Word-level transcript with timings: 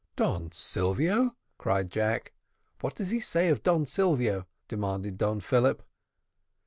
"Don 0.15 0.51
Silvio!" 0.51 1.35
cried 1.59 1.91
Jack. 1.91 2.33
"What 2.79 2.95
does 2.95 3.11
he 3.11 3.19
say 3.19 3.49
of 3.49 3.61
Don 3.61 3.85
Silvio?" 3.85 4.47
demanded 4.67 5.15
Don 5.19 5.39
Philip. 5.41 5.83